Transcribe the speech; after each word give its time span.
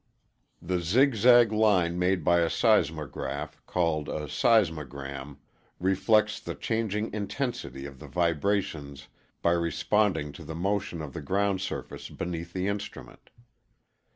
The 0.63 0.79
zig 0.79 1.13
zag 1.13 1.51
line 1.51 1.99
made 1.99 2.23
by 2.23 2.39
a 2.39 2.49
seismograph, 2.49 3.61
called 3.67 4.09
a 4.09 4.21
ŌĆ£seismogram, 4.21 4.87
ŌĆØ 4.89 5.37
reflects 5.79 6.39
the 6.39 6.55
changing 6.55 7.13
intensity 7.13 7.85
of 7.85 7.99
the 7.99 8.07
vibrations 8.07 9.09
by 9.43 9.51
responding 9.51 10.31
to 10.31 10.43
the 10.43 10.55
motion 10.55 11.03
of 11.03 11.13
the 11.13 11.21
ground 11.21 11.61
surface 11.61 12.09
beneath 12.09 12.51
the 12.51 12.67
instrument. 12.67 13.29